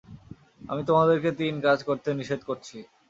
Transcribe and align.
আমি 0.69 0.81
তোমাদেরকে 0.89 1.29
তিন 1.39 1.53
কাজ 1.65 1.79
করতে 1.87 2.09
নিষেধ 2.13 2.41
করছি। 2.43 2.77